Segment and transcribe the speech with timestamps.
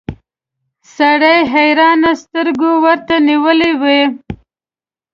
[0.95, 4.01] سړي حيرانې سترګې ورته نيولې وې.